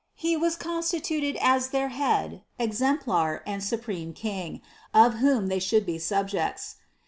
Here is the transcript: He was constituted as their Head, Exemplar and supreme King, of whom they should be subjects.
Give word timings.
He 0.15 0.35
was 0.35 0.55
constituted 0.55 1.35
as 1.39 1.67
their 1.67 1.89
Head, 1.89 2.41
Exemplar 2.57 3.43
and 3.45 3.63
supreme 3.63 4.13
King, 4.13 4.61
of 4.95 5.19
whom 5.21 5.45
they 5.45 5.59
should 5.59 5.85
be 5.85 5.99
subjects. 5.99 6.77